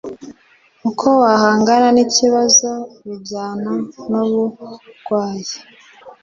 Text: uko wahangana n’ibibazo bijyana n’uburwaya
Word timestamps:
uko 0.89 1.07
wahangana 1.21 1.87
n’ibibazo 1.95 2.69
bijyana 3.05 3.71
n’uburwaya 4.09 5.57